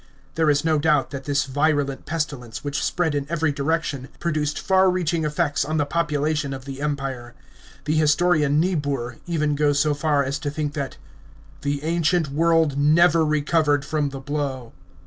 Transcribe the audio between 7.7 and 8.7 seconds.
The historian